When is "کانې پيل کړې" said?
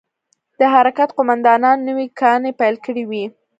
2.19-3.03